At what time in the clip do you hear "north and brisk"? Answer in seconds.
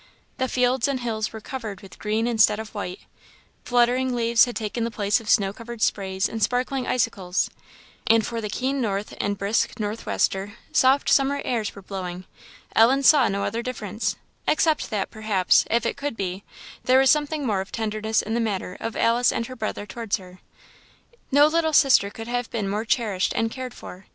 8.81-9.79